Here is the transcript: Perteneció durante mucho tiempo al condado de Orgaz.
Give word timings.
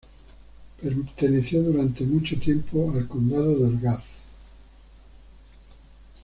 Perteneció 0.81 1.61
durante 1.61 2.03
mucho 2.05 2.35
tiempo 2.39 2.91
al 2.91 3.07
condado 3.07 3.55
de 3.59 3.65
Orgaz. 3.77 4.03